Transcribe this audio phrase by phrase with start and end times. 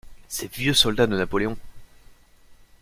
[0.27, 1.55] Ces vieux soldats de Napoléon!